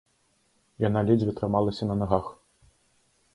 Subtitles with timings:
[0.83, 2.25] Яна ледзьве трымалася на нагах.